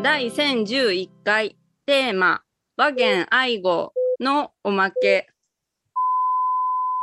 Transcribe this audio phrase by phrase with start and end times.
[0.00, 2.42] 第1011回テーマ
[2.76, 5.26] 和言愛語のおまけ。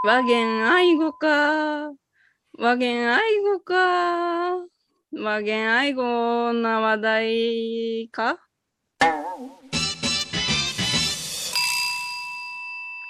[0.06, 1.92] 和言愛語か。
[2.58, 4.60] 和言愛語か。
[5.14, 8.40] 和言愛語な話題か。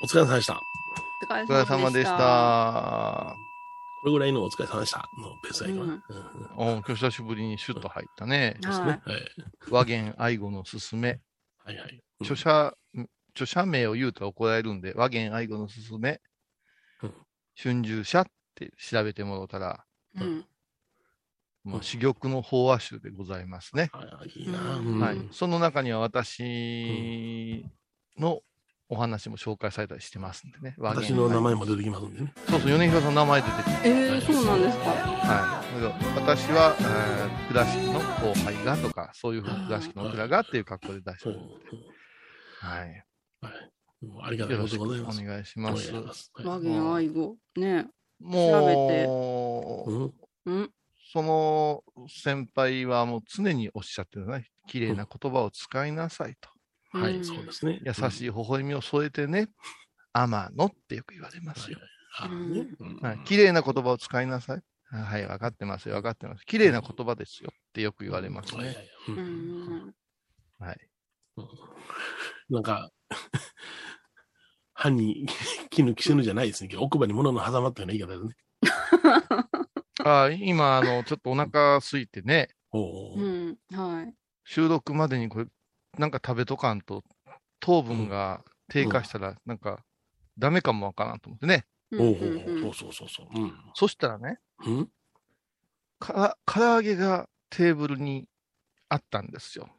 [0.02, 0.60] お疲れ様でした。
[1.30, 2.06] お疲れ様でし。
[2.06, 3.36] た。
[4.02, 5.86] これぐらいのお疲れ様でしたのペースがいいかな。
[5.86, 6.02] うんうん
[6.56, 8.56] お今日久しぶりにシュッと入ったね。
[8.62, 8.86] ですね。
[8.86, 9.02] はい。
[9.70, 11.20] 和言愛語のすすめ。
[11.64, 12.02] はいはい。
[12.22, 12.74] 著者、
[13.34, 16.22] 著者名を言うと怒られるんで、和言愛語のすすめ
[17.04, 17.14] うん。
[17.62, 18.26] 春秋社っ
[18.56, 19.84] て調べてもらったら、
[20.16, 20.46] うん
[21.64, 23.90] もう珠玉の法話集でございますね。
[23.92, 24.78] はいいいな。
[24.78, 25.18] うんうんはい。
[25.32, 27.66] その中には私
[28.18, 28.40] の
[28.90, 30.76] お話も紹介されたりしてますんでね。
[30.78, 32.34] 私の名愛前も出てきますんでね。
[32.50, 33.90] そうそう、米広さんの名前出てきて。
[33.90, 35.82] えー、そうなんですかはい。
[35.82, 41.54] だから私は、えー倉敷の後輩がとか、そういうふうに倉敷の倉がっていう格好で出してるんで。
[42.60, 43.06] はい。
[43.42, 43.54] はい。
[44.24, 45.24] ありがとよろしくおでございます。
[45.24, 45.90] 願いします。
[45.90, 46.32] お願いします。
[46.36, 47.88] はい和言愛語ね
[48.20, 50.14] もう、うん？
[50.46, 50.72] うん？
[51.14, 54.50] その先輩はもう常におっしゃってるね。
[54.68, 56.50] 綺麗な言葉を使いなさいと。
[57.02, 57.82] はい、うんそうですね。
[57.86, 59.50] 優しい微笑みを添えてね。
[60.14, 61.78] 天野ってよく言われますよ。
[63.26, 64.62] 綺麗な言葉を使いなさい。
[64.90, 66.46] はい、分かってますよ、分かってます。
[66.46, 68.76] 綺麗な言葉ですよってよく言われますね。
[70.60, 70.78] はい。
[72.50, 72.90] なんか、
[74.74, 75.28] 歯に
[75.70, 76.76] 絹着せぬじゃないですね。
[76.78, 78.36] 奥歯に物の挟まったような言い方ですね。
[80.06, 85.46] あ今、あの、ちょっとお腹空いてね、おうーんはい収録までにこれ、
[85.98, 87.04] なんか食べとかんと、
[87.60, 89.84] 糖分が低下したら、なんか、
[90.38, 91.66] ダメかもわからんと思ってね。
[91.92, 93.28] うんおうんうんーそうそうそうそう。
[93.34, 93.54] うん。
[93.74, 94.92] そしたらね、うん
[96.00, 98.28] から、唐揚げがテーブルに
[98.90, 99.70] あったんですよ。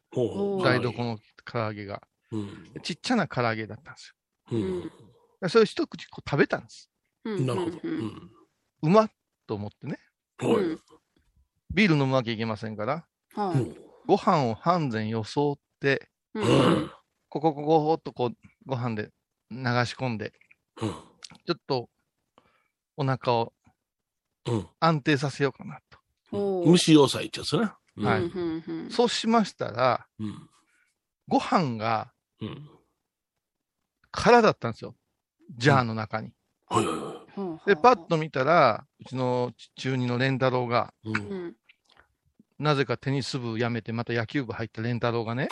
[0.64, 2.02] 台所の唐揚げが。
[2.32, 2.72] うん。
[2.82, 4.14] ちっちゃな唐揚げだったんです
[4.50, 4.80] うん。
[5.42, 5.48] よ。
[5.48, 6.90] それ一口こう食べたんです。
[7.24, 7.78] うんなるほど。
[8.82, 9.10] うまっ
[9.46, 9.98] と思ってね。
[10.38, 10.54] はい。
[10.54, 10.80] うん
[11.70, 13.76] ビール飲むわけいけませんから、はいうん
[14.06, 16.90] ご飯を半膳装って、うん。
[17.28, 19.10] ここ、ここっとこう、ご飯で
[19.50, 20.32] 流し込んで、
[20.80, 20.90] うん。
[20.90, 21.88] ちょっと、
[22.96, 23.52] お腹を。
[24.80, 25.98] 安定させようかなと。
[26.32, 27.78] おー虫要塞ってやつな。
[27.96, 30.48] うんはいうんそうしましたら、うん。
[31.26, 32.12] ご飯が。
[34.10, 34.94] 空だったんですよ。
[35.56, 36.32] ジャーの中に。
[37.66, 40.92] で、パッと見たら、うちの中二のレン太郎が、
[42.58, 45.48] なぜかテニス部辞めて、また野球部入ったレン太郎がね、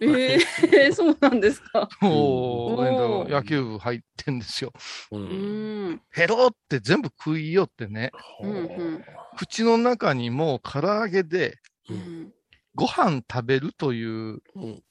[0.00, 0.38] え
[0.72, 1.88] えそうなんですか？
[2.02, 4.72] おー、レン太郎、おー野球部入ってんですよ。
[5.10, 5.16] う。
[5.16, 8.10] うんんヘロって全部食いよってね、
[8.42, 9.04] うんうん
[9.36, 11.58] 口の中にもう唐揚げで
[11.90, 12.32] ううんん
[12.74, 14.82] ご飯食べるといううん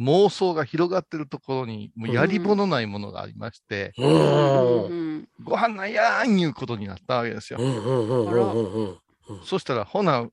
[0.00, 5.28] 妄想が広がってるところに、もうやり場のないものがありまして、うん。
[5.44, 7.60] ご飯なんやーんいうことになったわけですよ。
[7.60, 7.76] うん。
[7.76, 8.08] うん。
[8.08, 8.26] うん。
[8.26, 8.98] うん。
[9.28, 9.44] うん。
[9.44, 10.26] そしたら、ほな、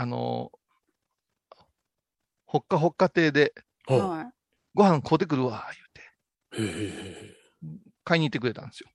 [0.00, 0.58] あのー
[2.46, 3.52] ほっかほっか亭で、
[3.88, 3.98] うん。
[3.98, 4.32] は
[4.74, 5.70] ご飯買うてくるわ、
[6.50, 7.36] 言うて。
[8.02, 8.88] 買いに行ってくれたんですよ。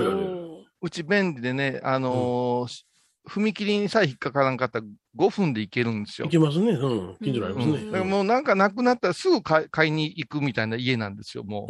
[0.00, 0.24] いはいはい。
[0.24, 2.86] おうち便利でね、あのーし
[3.28, 4.84] 踏切にさえ引っかからんかったら
[5.16, 6.30] 5分で行けるんですよ行。
[6.30, 6.72] けますね。
[6.72, 7.16] うん。
[7.22, 7.74] 近所にありますね。
[7.74, 11.66] うん、だからもうなんかなくなったらすぐ買い買いに行くみたいな家なんですよ、も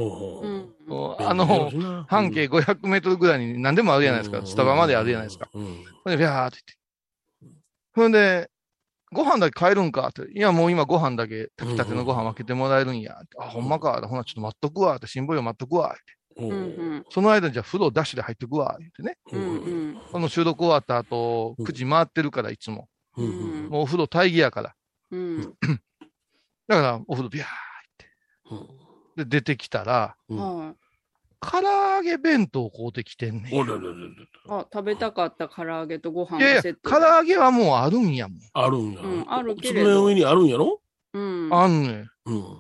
[0.89, 1.23] う。
[1.23, 1.71] あの、
[2.09, 4.47] 半径500メートルぐらいに何でもあるじゃないですか。
[4.47, 5.49] スタバまであるじゃないですか。。
[5.55, 5.85] うん。
[6.05, 6.59] ほんで、ビャーって
[7.41, 7.59] 言って。
[7.95, 8.51] ほんで、
[9.13, 10.31] ご飯だけ買えるんかって。
[10.33, 13.15] いや、もう今ご飯だけ炊きたてのご飯分けてもらえるんや。
[13.15, 14.01] ってあ、ほんまか。
[14.07, 14.97] ほな、ちょっと待っとくわ。
[14.97, 15.95] って、辛抱よ待っとくわ。
[15.95, 15.97] っ
[16.37, 16.45] て。
[16.45, 16.47] う。
[16.47, 18.79] うんんその間にじゃあ風呂ダッシュで入ってくわ。
[18.83, 19.17] ってね。
[19.33, 19.47] うんう
[19.91, 22.89] んこの収録終わった後、うん9時回ってるから、いつも。
[23.17, 23.27] うん。
[23.27, 23.69] うん。
[23.69, 24.75] もうお風呂大義やから。
[25.11, 25.41] うん
[26.69, 27.47] だから、お風呂ビャー
[28.51, 28.69] うん。
[29.17, 30.75] で出てきたら、うんは
[31.45, 33.55] 唐揚げ弁当買うてきてんねん。
[33.55, 33.95] おららららい
[34.49, 38.39] あ食べたかった唐揚げとご飯いやいや、がセット唐揚げはもうあるんやもん。
[38.53, 39.01] あるんや。
[39.01, 40.81] うんあるけれど机の上にあるんやろ？
[41.15, 42.11] うんあんねん。
[42.27, 42.57] うん。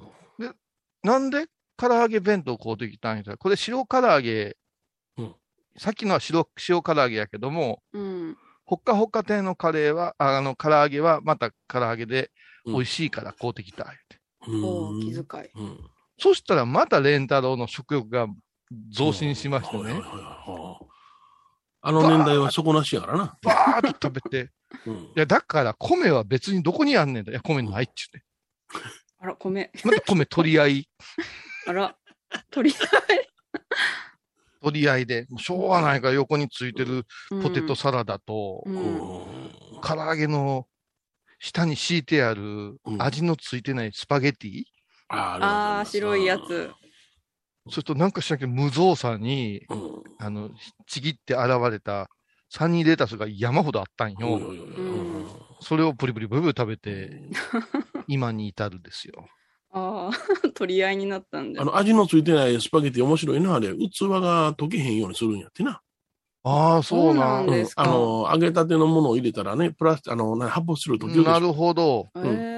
[1.04, 1.46] なんで
[1.76, 4.56] 唐揚げ弁当買うてきたんやったら、これ白唐揚げ、
[5.16, 5.34] うん
[5.78, 12.30] さっきのは白塩唐揚げやけども、うんほっかほっか亭のカレーは、ああの、唐揚げはまた唐揚げで
[12.64, 14.18] 美味しいから買うてきた、言うて。
[14.66, 15.78] おー気遣いうん。
[16.18, 18.26] そしたらまたレンタロウの食欲が
[18.90, 20.00] 増進しましてね
[21.84, 23.36] あの年代は底なしやからな。
[23.42, 24.50] バーッと食べて、
[24.86, 27.32] うんいや、だから米は別にどこにあんねんだ。
[27.32, 28.22] いや、米ないっちゅうね。
[29.18, 30.88] あら米また米取り合い。
[31.66, 31.96] あら
[32.50, 33.28] 取り合い
[34.62, 37.04] 取り合いで、しょうがないから横についてる
[37.42, 37.80] ポテトス。
[37.80, 39.52] サラダと、うんうん
[39.84, 40.68] 唐揚げの
[41.40, 44.62] 下に敷いてあるうん味のついてないスパゲティ、
[45.08, 46.70] あああ、白いやつ。。
[47.70, 50.02] それとなんかしなきゃ無造作に、うん。
[50.18, 50.50] あの、
[50.86, 52.08] ちぎって現れた
[52.48, 54.40] サニーレタスが山ほどあったんよ。
[55.60, 57.22] それをプリプリプリプリ食べて、
[58.08, 59.26] 今に至るですよ。
[59.72, 61.64] ああ、 取り合いになったんだあ。
[61.64, 63.68] の、味のついてないスパゲティ面白いな、あれ。
[63.68, 65.80] 器が溶けへんようにするんやってな。
[66.44, 72.08] ああ、そうなんですかあの、揚げたてのものを入れたらね、プラス、あの、な発泡スチロール溶けるでしょなるほど。
[72.16, 72.51] えんー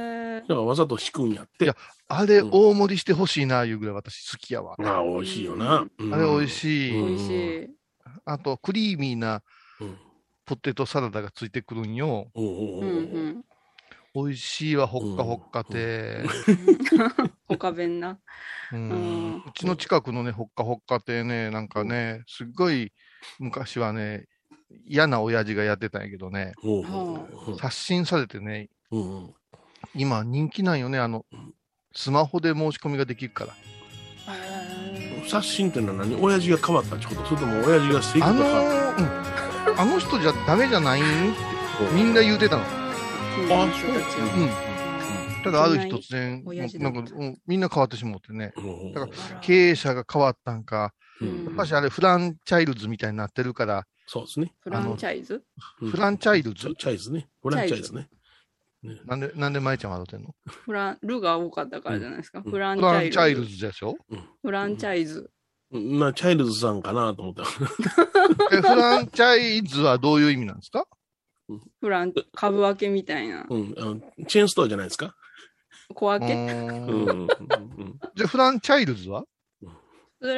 [0.49, 1.64] だからわざと引くんやって。
[1.64, 1.76] いや
[2.08, 4.76] あれ、うん大盛りしてほしいな、いうぐらい私好きやわ。
[4.79, 5.76] ああ、美味しいよな。
[5.79, 6.49] あれ美味い。
[6.49, 7.00] しい。
[7.00, 7.70] うん美味しい。
[8.26, 9.43] あと、クリーミーな
[9.81, 9.96] うん
[10.46, 12.31] ポテトサラダがついてくるんよ。
[12.35, 13.00] おうおうおううんう
[13.31, 13.44] ん。
[14.14, 16.23] 美味しいわ、ほっかほっかて。
[17.49, 18.19] 他弁な。
[18.73, 22.93] ううんんうちの近くのね、ほっかほっか亭ね、なんかね、すっごい
[23.38, 24.26] 昔はね、
[24.87, 26.52] 嫌な親父がやってたんやけどね、
[27.58, 29.35] 刷新されてね、うんうん
[29.94, 31.25] 今人気なんよね、あの、
[31.94, 33.54] スマホで申し込みができるから。
[35.28, 36.16] 刷新ってのは何？
[36.16, 37.25] 親父が変わったってこと？
[37.25, 41.00] それとも親父が性あの格が変わっー、うん、あの人じゃダメじゃない？
[41.00, 42.62] んってたみんな言うてたの。
[42.62, 42.69] ああ
[43.70, 45.44] 人たちうん。
[45.44, 46.44] ただある日突然、
[46.78, 48.52] なんか、うんみんな変わってしまってね。
[48.56, 51.44] うんだかあら経営者が変わったんか、うん。
[51.46, 54.52] やっぱしあれフランチャイルズみたいになってるから、そうですね。
[54.60, 55.42] フランチャイズ？
[55.81, 56.75] うんフランチャイルズ？
[56.78, 57.28] チャイズね。
[57.42, 58.08] フランチャイズね。
[59.06, 60.34] なんで、なんで舞ちゃん笑ってんの？
[60.46, 62.42] フラン、ルが多かったからじゃないですか。
[62.44, 63.00] うんフランフチャイズ。
[63.00, 63.96] ランチャイルズでしょ？
[64.42, 65.31] フランチャイズ。
[65.72, 67.42] うんな、チャイルズさんかなと思った。
[68.52, 70.86] え、フランチャイズはどういう意味なんですか？
[71.81, 73.46] フラン、株分けみたいな。
[73.48, 73.75] うん。
[73.78, 75.14] あのチェーンストアじゃないですか？
[75.94, 76.34] 小分け
[78.14, 79.25] じゃあフランチャイルズは？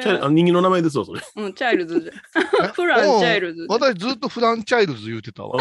[0.02, 1.20] チャイあは、人気の名前ですよ、それ。
[1.36, 2.68] うん、チャイルズじゃ。
[2.74, 3.66] フランチャイルズ。
[3.68, 5.58] 私ずっとフランチャイルズ言うてたわ。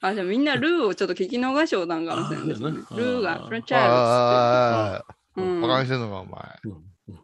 [0.00, 5.04] あ、じゃあみんなルーをちょっと聞き逃しおたんかもしれないですねルーがフランチャイああ、
[5.36, 5.50] ルズって。
[5.50, 6.42] うんバカにしてんのか、お前。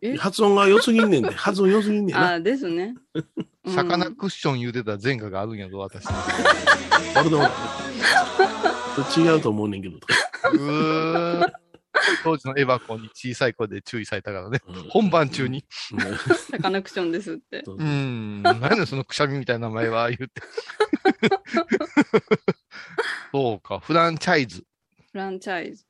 [0.02, 0.16] え？
[0.16, 1.30] 発音が良すぎんねんで。
[1.30, 2.32] 発音良すぎんねんな。
[2.34, 2.94] あ、ですね。
[3.14, 6.06] うんサカナクッション言うてた前科があるんやぞ、私。
[7.14, 7.42] 俺でも、
[9.16, 9.96] 違うと思うねんけど。
[9.96, 11.52] うーん
[12.22, 14.60] 当時のエヴァコに小さい子で注意されたからね。
[14.66, 15.64] うん本番中に。
[16.50, 17.62] サカナクションですって。
[17.64, 18.42] そうん。
[18.42, 20.42] 何だそのくしゃみみたいな名前は、言って。
[23.32, 24.64] そうか、フランチャイズ
[25.12, 25.84] フランチャイズ。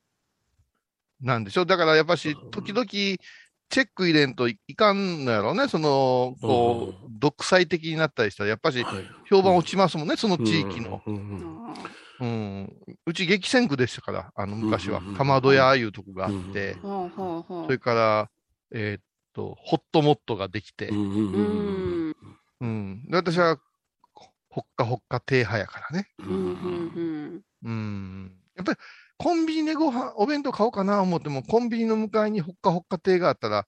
[1.21, 5.69] なんでしょだからやっぱし、時々、チェック入れんといかんのやろうね。
[5.69, 11.01] その、こう、独裁的になったりしたら、やっぱし、はい評判落ちますもんね、その地域の。
[12.21, 12.77] うん
[13.07, 15.17] うち激戦区でしたから、あの、昔はうんうんうん。
[15.17, 18.29] 玉戸屋いうとこがあってそれから、
[18.71, 19.03] えーっ
[19.33, 22.15] と、ホットモットができてうん、うんううんうんん。
[22.61, 23.09] うん。
[23.09, 23.57] で私は、
[24.49, 26.09] ほっかほっか低派やからね。
[26.19, 26.27] うん。
[26.27, 26.37] う
[26.99, 27.41] ん。
[27.63, 28.31] うん。
[28.55, 28.79] やっぱり、
[29.17, 33.65] コンビニでご飯、お弁当買おうかな思っても、コンビニの向かいにほっかほっか亭があったら、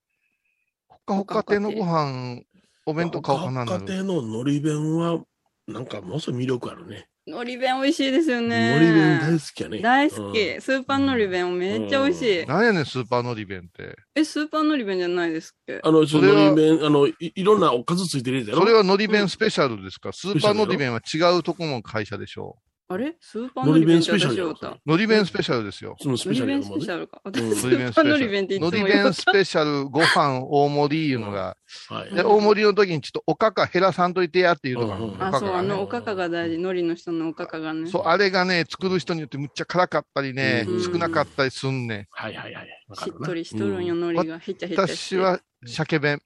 [0.88, 2.42] ほっかほっか亭のご飯、
[2.86, 3.86] お弁当買おうかななる。
[3.86, 5.24] 家庭ののり弁は、
[5.68, 7.08] なんかものすごい魅力あるね。
[7.26, 8.74] のり弁美味しいですよね。
[8.74, 9.80] のり弁大好きやね。
[9.80, 10.40] 大好き。
[10.42, 12.46] うんスーパーのり弁めっちゃ美味しい。
[12.46, 13.96] なんやねん、スーパーのり弁って。
[14.16, 15.80] え、スーパーのり弁じゃないですっけ？
[15.82, 18.62] あの、そそれはののり弁、あの、いいろんなおかずついてるやつやろ？
[18.62, 22.58] それはのり弁スペシャルですか、スーパーのり弁は違うとこの会社でしょ
[22.94, 23.16] あれ？
[23.20, 24.70] スーパーのり弁スペシャルやろをた。
[24.70, 24.80] う。
[24.86, 25.96] のり弁スペシャルですよ。
[26.00, 26.86] そのスペシャルやと思うね。
[26.86, 27.22] 弁スペシャルか。
[27.24, 31.58] 私、うんスーパーのり弁っていつのも言うり弁スペシャルご飯大盛りいうのが、
[31.90, 32.14] はい。
[32.14, 36.58] で、大盛りの時にちょっとおかか減らさんといてやっていうのが、あ、そう、あの、おかかが大事。
[36.58, 37.90] のりの人のおかかがね。
[37.90, 42.08] そう、あれがね、作る人によってむっちゃ辛かったりね、うん少なかったりすんね。
[42.12, 42.68] はいはいはい。
[42.96, 44.38] しっとりしとるんよ、のりが。
[44.40, 44.82] へっちゃへっちゃ。
[44.82, 46.22] 私は鮭弁。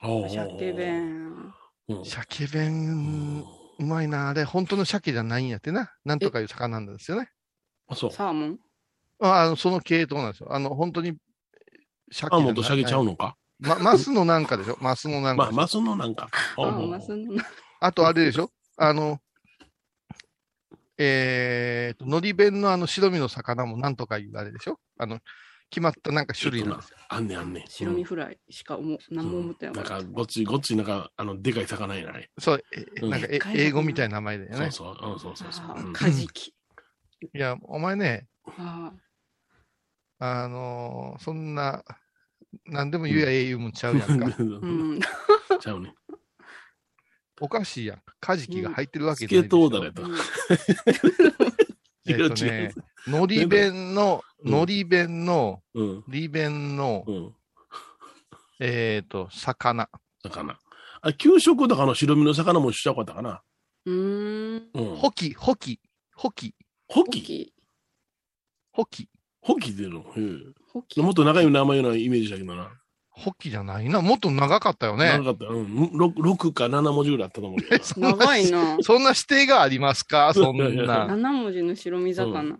[0.00, 0.72] 鮭。
[0.72, 1.52] 弁。
[1.88, 3.44] うん鮭弁、
[3.78, 4.28] うまいな。
[4.30, 5.92] あれ、本当の鮭じゃないんやってな。
[6.04, 7.30] なんとかいう魚なんですよね。
[7.88, 8.10] あ、そう。
[8.12, 8.58] サーモン？
[9.20, 10.52] ああの、その系統なんですよ。
[10.52, 11.16] あの、本当に、
[12.12, 13.36] 鮭あ、もっと鮭ちゃうのか？
[13.58, 14.76] ま、マスのなんかでしょ？
[14.82, 15.44] マスのなんか。
[15.44, 16.28] まあ、マスのなんか。
[16.56, 17.34] あ、おーまあ、その、
[17.80, 18.50] あとあれでしょ？
[18.76, 19.20] あの、
[20.98, 24.78] えーと、のり弁のあの白身の魚もなんとかいうあれでしょ？
[24.98, 25.20] あの、
[25.70, 26.96] 決まったなんか種類なんですよ。
[27.08, 27.64] あんねんあんねん。
[27.68, 32.30] 白身フライしか思う、何も思ってななんかごっつい、ごっつい、なんか、あの、でかい魚やない。
[32.38, 34.70] そう、えうんなんか英語みたいな名前だよね。
[34.70, 35.92] そうそう、うん、そうそうそう。
[35.92, 36.54] カジキ。
[37.34, 38.92] いや、お前ね、あ
[40.18, 41.84] あのーそんな、
[42.64, 44.26] 何でも言うやええ言うもんちゃうやんか。
[44.26, 45.00] ー うん。
[45.60, 45.94] ちゃうね。
[47.40, 48.02] おかしいやん。
[48.18, 50.02] カジキが入ってるわけスじゃないでしょケートだれと。
[52.08, 52.72] えっとね、
[53.06, 56.04] のり弁の、うんのり弁の、うん。
[56.08, 57.34] り弁の、うん。
[58.60, 59.88] えっと、魚。
[60.22, 60.58] 魚。
[61.02, 63.42] あ、給食とかの白身の魚もしちゃうかったかな。
[63.84, 64.68] うーん。
[64.74, 64.96] うん。
[64.96, 65.80] ホキ、ホキ、
[66.14, 66.54] ホキ、
[66.88, 67.20] ホキ？
[67.20, 67.52] ホキ。
[68.72, 69.08] ホキ。
[69.40, 70.04] ホキっていうの。
[71.04, 72.70] もっと長い名前のイメージだけどな。
[73.10, 74.02] ホキじゃないな。
[74.02, 75.24] もっと長かったよね長。
[75.24, 75.46] かった。
[75.46, 75.66] うん。
[75.94, 77.82] 6, 6か7文字ぐらいあったと思うけど。
[77.84, 78.76] そんな長いな。
[78.82, 80.32] そんな指定がありますか？
[80.34, 80.64] そんな。
[81.06, 82.56] 7文字の白身魚。
[82.56, 82.58] う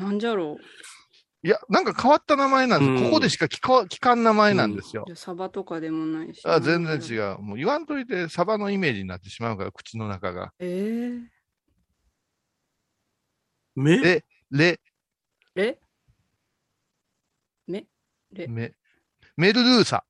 [0.00, 0.62] なんじゃろう。
[1.42, 2.90] いや、なんか変わった名前なんです。
[2.90, 5.12] うんここでしか聞か聞かん名前なんですよじ。
[5.12, 6.42] ゃあサバとかでもないし。
[6.44, 7.36] あ全然違う。
[7.38, 7.42] う。
[7.42, 10.52] もう言わんといて、サバのイメージになってしまうから、口の中が。
[10.58, 11.18] え
[13.74, 13.92] 目？
[14.06, 14.78] えレ、ー、
[15.56, 15.78] え？
[17.66, 17.86] め
[18.32, 18.72] レメ、
[19.36, 20.04] メルルーサ。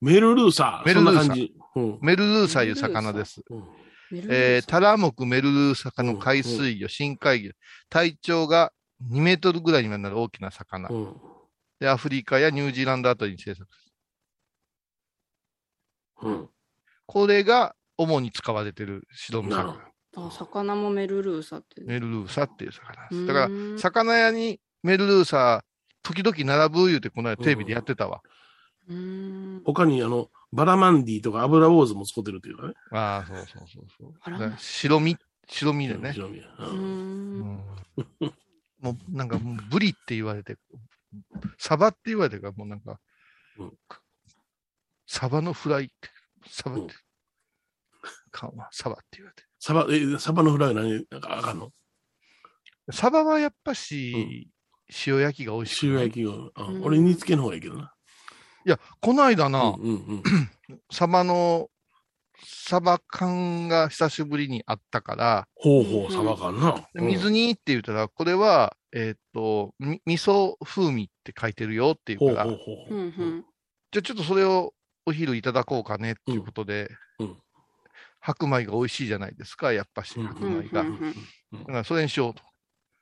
[0.00, 0.86] メルルーサー。
[0.86, 1.54] メルルーサそんな感じ。
[1.76, 1.98] うん。
[2.02, 3.42] メルルーサいう魚です。
[3.48, 3.64] うん
[4.10, 7.52] メルルえー、ーサタラモクメルルーサ科の海水魚、深海魚。
[7.88, 10.88] 体長が2メートルぐらいになる大きな魚。
[10.88, 11.16] うん。
[11.80, 13.66] で、アフリカやニュージーランドあたりに生息。
[16.22, 16.48] うん。
[17.06, 19.78] これが主に使われている白身魚。
[20.16, 21.82] あ、魚もメルルーサって。
[21.82, 23.26] メルルーサっていう魚です。
[23.26, 25.64] だから、魚屋にメルルーサ、
[26.02, 28.22] 時々並ぶ言うて、この間テレビでやってたわ。
[28.88, 29.62] うーん。
[29.64, 32.74] 他に、あの、バラマンディとか油坊主も使ってるっていうかね。
[32.92, 34.52] ああ、そうそうそうそう。
[34.58, 35.16] 白身、
[35.48, 36.12] 白身でね。
[36.12, 37.60] 白身やうん
[38.84, 40.56] もうなんかもうブリって言われて、
[41.58, 43.00] サバって言われてからもうなんか、
[43.58, 43.72] うん
[45.06, 45.94] サバのフライって、
[46.48, 46.94] サバっうんて、
[48.30, 49.48] かんわ、サバって言われて。
[49.58, 51.70] サバ、え、サバのフライは何、なんかあかんの？
[52.90, 54.50] サバはやっぱし、
[55.06, 55.90] 塩焼きが美味しい。
[55.90, 56.32] 塩焼きが。
[56.54, 57.94] あうん俺煮付けの方がいいけどな。
[58.66, 60.22] いや、この間な、うんうんうん。
[60.90, 61.70] サバの、
[62.44, 66.86] サバ缶が久しぶりにあったから、ほうほう、サバかんな。
[66.94, 72.94] で水煮って言ったら、これは、えーっと、み味噌風味って書いてるよっていうから、ほうほうほう。
[72.94, 73.44] うんうん。
[73.92, 74.74] じゃあちょっとそれを
[75.06, 77.36] お昼いただこうかねっていうことで、うんうん
[78.26, 80.80] 白米が美味しいじゃないですか、やっぱし、うん白米が。
[80.80, 82.42] うんうんだからそれにしようと。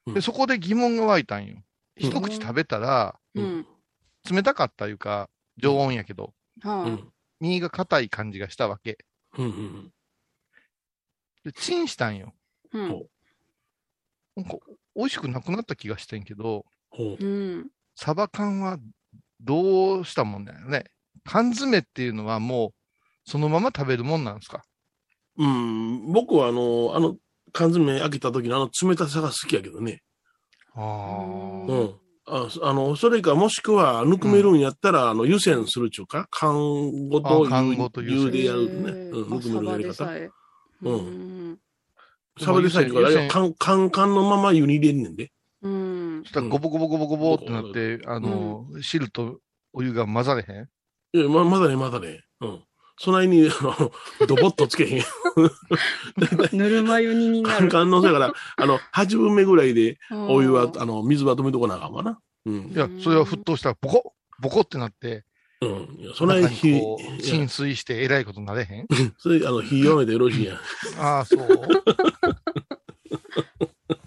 [0.06, 1.54] うんで、そこで疑問が湧いたんよ。
[1.54, 1.64] うん
[1.96, 3.66] 一口食べたら、うん。
[4.28, 6.32] 冷たかったいうか、常温やけど、
[6.62, 8.98] はうん身が硬い感じがしたわけ。
[9.38, 9.92] うんうん
[11.44, 12.32] で、チンしたんよ。
[12.72, 12.78] い。
[12.78, 12.88] うん。
[14.36, 14.56] なんか、
[14.94, 17.24] 美味しくなくなった気がしてんけど、ほう。
[17.24, 17.26] う
[17.58, 17.70] ん。
[17.96, 18.78] サバ缶は
[19.40, 20.84] どうしたもんだよね。
[21.24, 22.70] 缶詰っていうのはもう、
[23.24, 24.64] そのまま食べるもんなんですか？
[25.36, 27.16] うん、僕はあの、あの、
[27.52, 30.02] 缶詰開けた時のあの冷たさが好きやけどね。
[30.74, 30.82] あ
[31.68, 32.00] ううん。
[32.26, 38.90] ああの、それかもしくは、ぬくめるんやったら、あの、湯煎するっちゅうか、缶ごとあ缶ごと湯でやるね。
[38.90, 39.94] うん、ぬくめるやり方。
[39.94, 40.30] サバでさえ。
[40.82, 40.98] うんう
[41.52, 41.58] ん。
[42.38, 45.32] サバでさえから、湯煎カンカンカンのまま湯に入れんねんで。
[45.62, 46.28] うんそ。
[46.28, 49.40] したらゴボゴボゴボゴボってなって、あの、汁と
[49.72, 50.68] お湯が混ざれへん
[51.14, 52.20] いや、ま、まだね、まだね。
[52.40, 52.64] うん。
[53.02, 53.92] そないに、あの、
[54.28, 55.02] ドボッとつけへん。
[56.56, 57.68] ぬるま湯煮になる。
[57.68, 62.20] カンのせやから、あの、8分目ぐらいで、お湯は、ああの、水は止めとこなあかんわな。
[62.46, 62.78] うんい。
[62.78, 65.24] や、それは沸騰したらボコッボコってなって、
[65.60, 65.96] うん。
[65.98, 66.80] いやそない火、
[67.20, 68.86] 浸水してえらいことなれへん
[69.18, 70.58] それ、あの、火弱めてよろしいやん。
[71.00, 71.44] ああ、そう。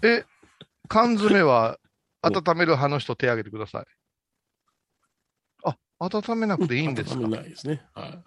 [0.06, 0.24] え、
[0.88, 1.78] 缶詰は
[2.22, 3.86] 温める派の人手挙げてください。
[5.64, 7.20] あ、温めなくていいんですか？
[7.20, 7.84] 温めないですね。
[7.94, 8.24] はい。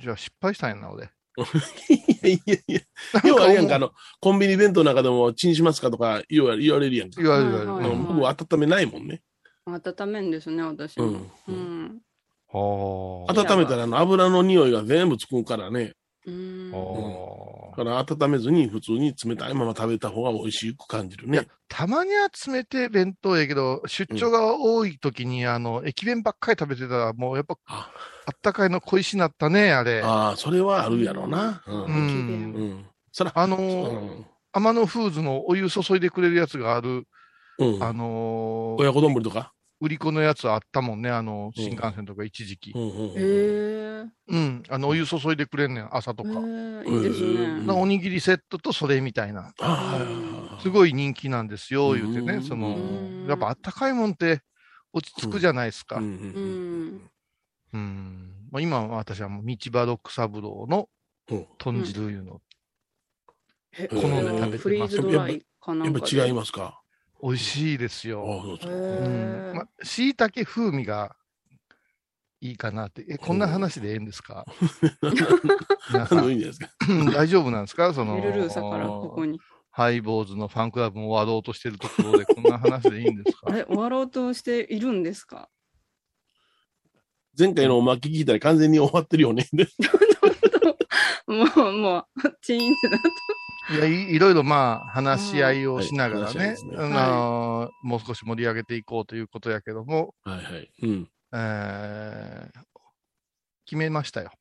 [0.00, 1.10] じゃあ失敗したんやな、俺。
[1.88, 2.80] いやいやいや。
[3.24, 7.20] 要はあれやんか、あの、コンビニ弁当の中でもチンしますかとか言わ言われるやんか。
[7.22, 7.72] 言われる言われる。
[7.72, 9.22] はいはいうん僕は温めないもんね。
[9.66, 11.06] 温めんですね、私も。
[11.06, 12.02] うんうん。
[12.48, 13.32] はあ。
[13.32, 15.94] 温めたらあの油の匂いが全部つくからね。
[16.26, 16.70] うん。
[17.84, 21.48] から温めずに普通に冷たいまま食べた方が美味しく感じるいやね。
[21.68, 27.90] たまには冷て弁当やけど、出張が多い時に、あの、駅弁ばっかり食べてたら、もうやっぱ、あ
[28.26, 30.02] あったかいの恋しなったね、あれ。
[30.02, 31.62] ああー、それはあるやろうな。
[31.66, 31.72] う。
[31.72, 32.86] うんんうん。
[33.12, 34.26] そら、のうー、ん。
[34.52, 37.04] 天野フーズのお湯注いでくれるやつがある、
[37.58, 37.82] うん。
[37.82, 39.52] あのー親子丼とか？
[39.80, 42.70] 売り子のやつあったもんね、あの、うん新幹線とか一時期。
[42.70, 44.04] へえ。
[44.28, 46.28] うん、あの、お湯注いでくれんねん、朝とか。
[46.30, 46.36] いい
[47.02, 47.66] ですうんね。
[47.66, 49.54] なおにぎりセットとそれみたいな。
[50.62, 52.34] すごい人気なんですよ、言うてね。
[52.34, 54.42] うんそのうん、やっぱあったかいもんって
[54.92, 55.96] 落ち着くじゃないですか。
[55.96, 57.10] ううん。
[57.72, 58.34] うんん。
[58.50, 60.88] まあ、今は私はもう道場六三郎の
[61.30, 62.42] うん豚汁いうの、
[63.78, 65.94] え好んで食べてますフリーズドライかなやっ。
[65.94, 66.79] ぱ違いますか？
[67.22, 68.58] 美味しいですよ。
[68.62, 68.72] そうん。
[68.72, 71.14] えまあ、椎茸風味が
[72.40, 73.04] いいかなって。
[73.08, 74.46] え、こんな話でええんですか？
[75.92, 77.12] 皆さんあのいいんじゃないですか。
[77.12, 77.92] 大丈夫なんですか？
[77.92, 79.38] その、メルルーサからここに。
[79.72, 83.46] ハイボーズのファンクラブも終わろうとしてるところでこんな話でいいんですか？
[83.50, 85.48] あれ、終わろうとしているんですか？
[87.38, 89.46] 前回のおまけ聞いたら完全に終わってるよね。
[89.52, 89.68] で
[91.28, 92.04] もう、もう、
[92.42, 93.00] チーンってなっ
[93.70, 100.70] いやいいろいろまあ話し合いをしながらねあのーもう少し盛り上げていこうということやけども、はいはい。
[100.82, 101.08] うん。
[101.32, 102.60] えー
[103.66, 104.32] 決めましたよ。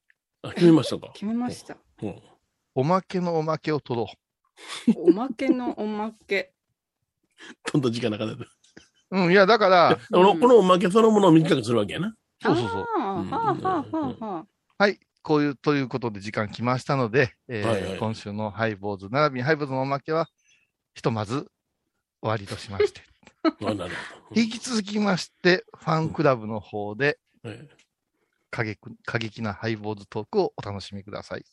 [0.42, 1.12] あ、決めましたか？
[1.14, 1.78] 決めました。
[2.02, 2.16] うん。
[2.74, 4.08] おまけのおまけを取ろ
[4.96, 6.52] おまけのおまけ。
[7.72, 8.34] どんどん時間なかった。
[8.34, 8.48] う。
[9.12, 12.16] うん、いや、だから、この、うんこのおまけそのものを短くするわけやな。
[12.42, 14.48] そうそうそう。
[14.78, 15.00] はい。
[15.30, 20.28] こういう、ということで時間来ましたので、えーはいはい今週のハイボーズ、並びにハイボーズのおまけは、
[20.96, 21.46] ひとまず
[22.20, 23.04] 終わりとしまして。
[24.36, 27.70] 引き続きまして、ファンクラブの方でえ
[28.50, 31.46] 過激過激なハイボーズトークをお楽しみください。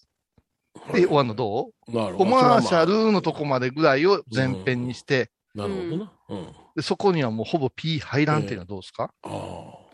[0.95, 1.93] で、終わるのどう？
[1.93, 6.13] コマーシャルのとこまでぐらいを前編にして、まあなるほどな。
[6.31, 6.55] うん。
[6.77, 9.33] でそこにはもうほぼ P 入らんっていうのはどうですか、ああ。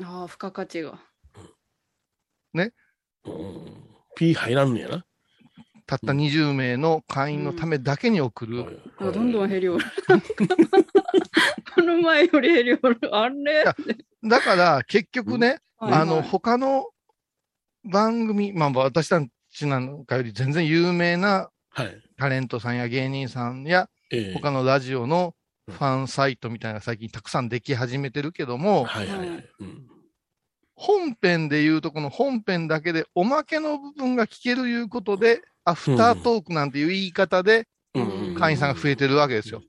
[0.04, 1.00] ああ、付加価値が。
[1.34, 1.50] うん。
[4.22, 5.04] P 入らんねやな。
[5.84, 9.84] たった20名の会員のためだけに送る、はいあどんどん減りおる。
[11.74, 12.98] この前より減りおる。
[13.10, 13.76] あれや
[14.22, 16.86] だから結局ね、はいあの、はい他の
[17.84, 22.00] 番組、まあ私たちなんかより全然有名なはい。
[22.16, 25.34] タレントさんや芸人さんやええ他のラジオの
[25.68, 29.28] ファンサイトみたいなのが最近たくさんでき始めてるけども、はいはいはい。
[29.58, 29.88] うん。
[30.74, 39.62] 本編で言うとこの本編だけでおまけの部分が聞けるいうことで、アフタートークなんていう言い方でうん会員さんが増えてるわけですよ。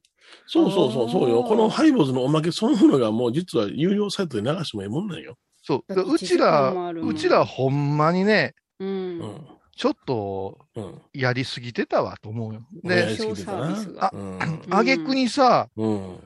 [0.47, 1.43] そうそうそう、そうよ。
[1.43, 5.35] このハイボーズのおまけそのものがもう実は有料サイトで流してもええもんなんよ。
[5.61, 6.13] そう。
[6.13, 8.85] うちら、1時間もあるもんうちらほんまにね、う。
[8.85, 9.47] うんん。
[9.75, 11.01] ちょっとうん。
[11.13, 12.61] やりすぎてたわと思うよ。
[12.83, 13.17] やで。
[14.69, 16.19] あげくにさ、うん。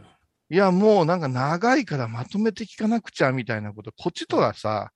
[0.49, 4.91] いやもうなんか長いからまとめて聞かなくちゃみたいなこと、こっちとらさ、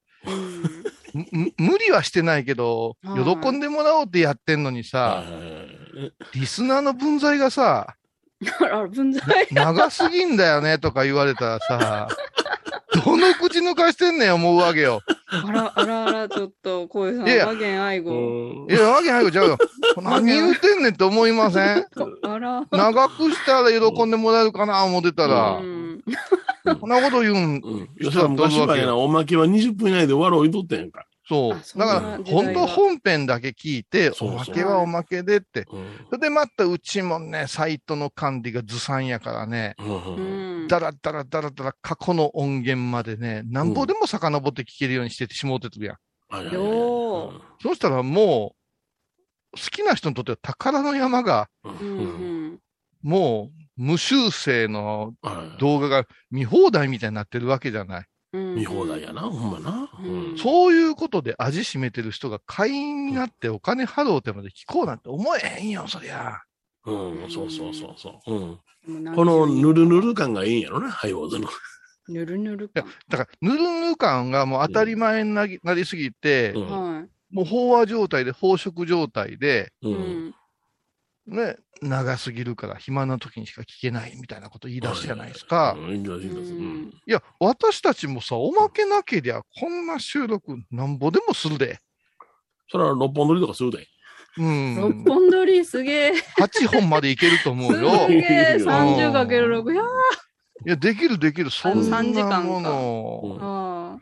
[1.58, 3.41] 無理はしてないけど、はい。
[3.41, 5.23] 喜んでもらおうってやってんのにさ、
[6.34, 7.95] リスナーの分際がさ。
[9.52, 12.08] 長すぎんだよねとか言われたらさ、
[13.05, 15.01] どの口抜かしてんねん思うわけよ。
[15.27, 18.11] あら、あらあら、ちょっと、こういうさん、いやいや和言愛護。
[18.11, 19.57] うんいや、わけないよ、ちゃうよ。
[20.01, 21.85] 何言うてんねんって思いません？
[22.23, 22.65] あら。
[22.71, 26.03] 長くしたら喜んでもらえるかな思ってたら、うん。
[26.79, 27.89] こんなこと言うん、うん。
[27.99, 31.05] 吉田昔はやな、おまけは20分以内で終わろう言うとったやんか。
[31.27, 31.79] そう。
[31.79, 35.65] だから、本当本編だけ聞いて、おまけはおまけでって。
[35.71, 36.05] うん。
[36.10, 39.75] それでまたうちもね、サイトの管理がずさんやからね。
[40.67, 45.97] だらだらだらだら過去の音源までね、なんぼでも遡って聞けるようにしててしもうてるやん。
[47.62, 48.55] そうしたらも
[49.53, 51.49] う、好きな人にとっては宝の山が。
[53.03, 58.05] もう、無修正のはい動画が見放題みたいになってるわけじゃない。
[58.34, 58.56] うん。
[58.56, 59.89] 見放題やな、ほんまな。
[60.00, 66.41] うんそういうことで味しめてる人が会員になってお金払うてまで聞こうなんて思えへんよ、そりゃ。
[66.86, 68.34] うん、そうそうそうそう。
[68.34, 68.60] うん。
[69.15, 71.48] このぬるぬる感がいいんやろな、ハイボーズの。
[72.08, 72.86] ぬるぬる感。
[73.10, 79.91] だから、ぬるぬる感がもう当たり前になりなりすぎて、うんはもう飽和状態で、飽食状態で、い。
[79.91, 79.96] う。
[79.96, 80.36] うんん。
[81.27, 85.75] ね、長すぎるから暇な時にしか聞けないみたいなこと言い出すじゃないですか。
[85.77, 91.79] うん、いや、私たちもさ、おまけなけりゃ、こんな収録なんぼでもするで。
[92.69, 93.88] それは六本撮りとかするで。
[94.38, 94.75] うん。
[94.75, 96.13] 六本撮りすげえ。
[96.39, 98.07] 8本までいけると思うよ。
[98.07, 98.57] すいげえ。
[98.60, 99.73] 30かける6。
[99.73, 99.84] いや
[100.65, 101.49] や、できるできる。
[101.49, 103.39] そん3時間かなもうの。
[103.95, 103.99] あ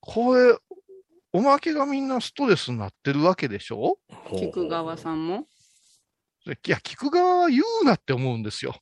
[0.00, 0.56] これ、
[1.32, 3.98] おまけがみんなストレスになってるわけでしょ？
[4.10, 4.16] あ。
[4.36, 5.46] 菊川さんも。
[6.46, 8.74] いや、聞く側は言うなって思うんですよ。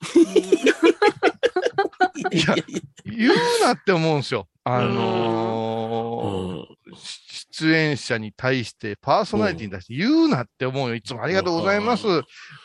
[2.30, 2.54] いや
[3.04, 4.48] 言うなって思うんですよ。
[4.64, 6.78] あのー
[7.50, 10.94] 出演者に対して、パーソナリティに対して言うなって思うよ。
[10.94, 12.06] いつもありがとうございます。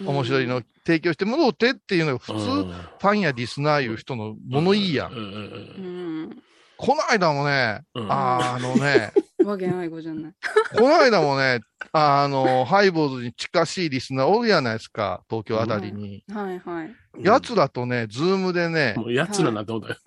[0.06, 6.30] 面白いの提供してもらおうてっていうのが普通、ファンやリスナーいう人の物言いやん。
[6.78, 10.34] この間もね、うんあのね、 和顔愛語じゃない。
[10.78, 16.24] この間もね、あの、ハイボーズに近しいリスナーおるやないですか、東京あたりに。
[16.32, 16.96] はいはい。
[17.22, 20.00] 奴らとね、ズームでね、もうやつらなって思ったよ。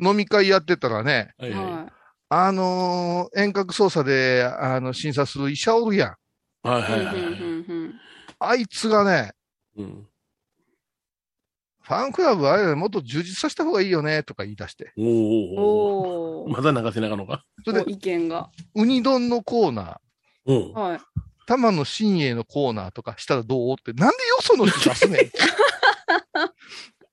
[0.00, 1.92] 飲み会やってたらね、はいはは
[2.30, 6.08] あのー遠隔操作で、あの、審査する医者おるやん。
[6.08, 6.68] い。
[6.68, 6.84] はいい。
[6.86, 7.14] はいはい。
[8.38, 9.32] あいつがね、
[9.76, 10.06] うん。
[11.90, 14.92] ファンクラブあれもっと充実させた方がいいよね、とか言い出して。
[14.96, 15.08] おうん
[15.58, 16.42] お。
[16.44, 16.52] おー。
[16.52, 17.42] まだ流せなかのか？
[17.64, 18.48] それで、お意見が。
[18.76, 20.72] ウニ丼のコーナー、うん。
[20.72, 21.00] はい。
[21.48, 25.30] 玉野新栄のコーナーとかしたらどうって、なんでよその人出すねん。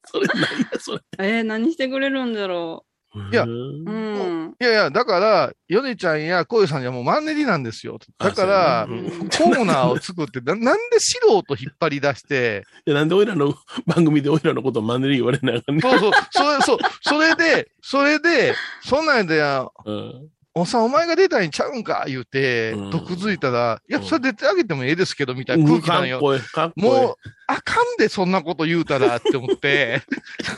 [0.06, 1.00] それ何や、それ。
[1.18, 2.87] えー、何してくれるんだろう
[3.32, 4.56] いやうん。
[4.60, 8.00] いやいや、だから、ヨネちゃんやコヨさんにはもうマンネリなんですよ。
[8.18, 13.54] だから、コーナーを作って、な なんで素人引っ張り出して、いや、なんで俺らの
[13.86, 19.40] 番組で俺らのことをマンネリ言われなあかんねそうそう、それ、そう、それで、それで、そんなんで、
[19.86, 20.30] うん。
[20.58, 26.16] おっさんお前が出たんちゃうんか言うてうん、毒づいたら、いや、うんそれ出てあげてもええですけど、みたいな空気なんよ。
[26.16, 26.84] かっこいい、かっこいい。
[26.84, 30.02] もう、あかんで、そんなこと言うたらって思って、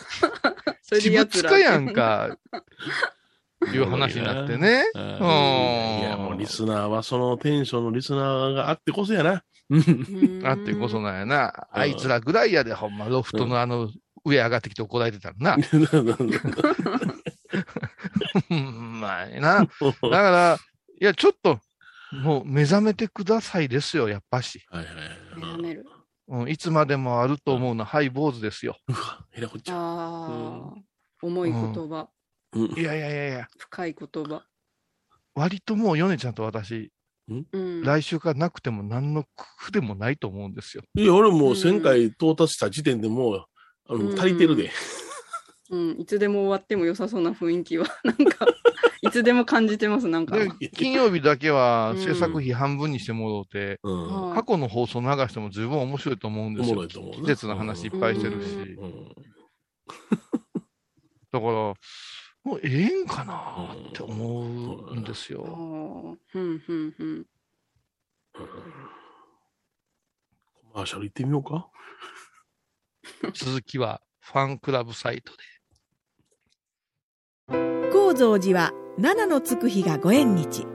[0.90, 1.60] それ私で奴ら。
[1.60, 2.36] やんか、
[3.72, 4.86] いう話になってね。
[4.96, 5.10] うんうん
[6.00, 9.44] いや、もうリスナーはそのテンションのリスナーがあってこそやな。
[10.50, 11.54] あってこそなんやな。
[11.74, 13.92] うんあいつらぐらいやで、ほんま、ロフトのあの、
[14.26, 15.58] 上上がってきて怒られてたらな。
[18.50, 19.60] うん、まあな。
[19.60, 19.70] だか
[20.02, 20.58] ら、
[21.00, 21.60] いや、ちょっと、
[22.12, 24.66] もう目覚めてくださいですよ、やっぱし。
[24.70, 25.08] はいはいはい。
[25.36, 25.86] 目覚める。
[26.32, 28.78] うん、いつまでもあると思うのは、ハイ坊主ですよ。
[28.88, 29.78] うわ、ひらこちゃん。
[29.78, 30.82] ああ。
[31.22, 32.08] 重い言葉。
[32.54, 34.44] うんいやいやいやいや、深い言葉。
[35.36, 36.92] 割ともう、ヨネちゃんと私、
[37.30, 37.84] うん？
[37.84, 39.24] 来週からなくても何の
[39.66, 40.84] 苦でもないと思うんですよ。
[40.96, 43.46] いや、俺もう1000回到達した時点でもう、
[43.88, 44.72] あの、うん足りてるで。
[45.70, 45.92] うん。
[46.00, 48.48] いつでも終わっても良さそうな雰囲気は、なんか、
[49.02, 50.38] いつでも感じてます、なんか。
[50.38, 54.30] で、 金曜日だけはうん制作費半分にしてもろうて、うん。
[54.32, 56.92] はい過去の放送流しても十分面白いと思うんですよおもろい。
[56.92, 58.56] と思うな季節の話いっぱいしてるし。
[58.56, 59.16] うん。
[61.32, 61.74] だから、
[62.44, 66.18] もうええんかなって思うんですよ。
[66.28, 67.26] ふんふんふん。
[68.34, 68.42] コ
[70.74, 71.70] マーシャル行ってみようか。
[73.34, 75.44] 続きはファンクラブサイトで。
[77.92, 80.68] 高蔵寺は七のつく日がご縁日。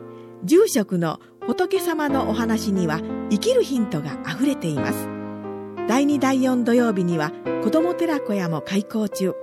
[0.45, 5.09] 住職の仏様のお話には生きるヒントがあふれています。
[5.87, 7.33] 第2第4土曜日には
[7.63, 9.35] 子ども寺小屋も開校中。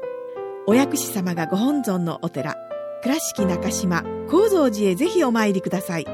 [0.66, 2.56] お薬師様がご本尊のお寺。
[3.04, 6.08] 倉敷中島・高蔵寺へぜひお参りください。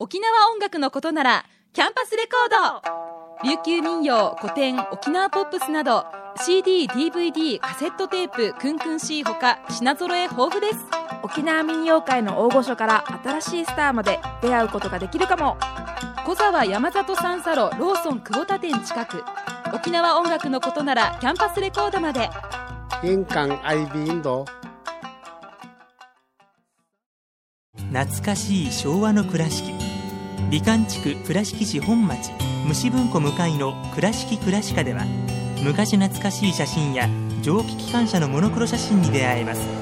[0.00, 3.48] 沖縄音楽のことならキャンパスレコード。
[3.48, 6.04] 琉球民謡古典沖縄ポップスなど
[6.44, 11.01] CD、DVD、カセットテープ、クンクン C ほか品揃え豊富です。
[11.22, 15.56] 沖縄民謡界の大御所から新しいスターまで出会うことができるかも。
[16.26, 19.24] 小沢山里三佐路ローソン久保田店近く。
[19.74, 22.28] 沖縄音楽のことならキャンパスレコードまで。
[23.02, 24.44] 印港 IB 印度
[27.92, 29.72] 懐かしい昭和の倉敷。
[30.50, 32.30] 美観地区倉敷市本町。
[32.66, 35.02] 虫文庫向かいの「倉敷倉歯科」では
[35.62, 37.08] 昔懐かしい写真や
[37.42, 39.81] 蒸気機関車のモノクロ写真に出会えます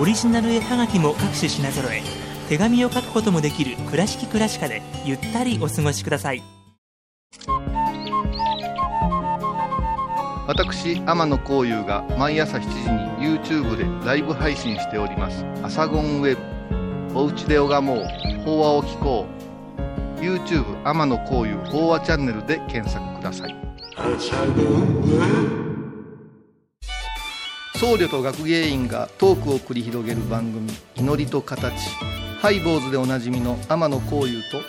[0.00, 2.02] オリジナル絵はがきも各種品揃え
[2.48, 6.42] 手紙を書くこともできる「倉敷倉歯科」でゆったりお過ごしください
[10.46, 12.68] 私、天野幸雄が毎朝7時
[13.26, 15.44] に YouTube でライブ配信しております。
[15.62, 16.38] アサゴンウェ
[17.12, 17.18] ブ。
[17.18, 18.06] おうちで拝もう。
[18.46, 19.26] 法話を聞こ
[20.18, 20.20] う。
[20.22, 23.54] YouTube 天野幸雄法話チャンネルで検索ください。
[27.78, 31.72] 僧侶と学芸員がトークを繰り広げる番組「祈りと形」
[32.42, 34.60] ハイ坊主でおなじみの天野幸雄と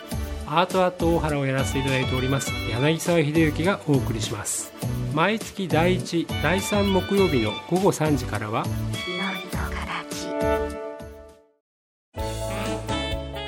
[0.46, 4.72] アートアート大原をやらせていただいております柳沢秀幸がお送りします。
[5.16, 8.64] 毎月第1第3木曜日の午後3時からは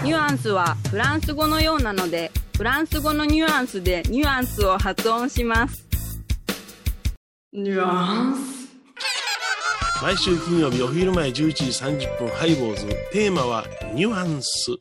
[0.04, 5.84] ニュアンスはフランス語のようなので、フランス語のニュアンスでニュアンスを発音します。
[7.52, 8.68] ニュアンス
[10.00, 12.86] 毎週金曜日お昼前11時30分ハイボーズ。
[13.10, 13.64] テーマは
[13.94, 14.76] ニュアンス。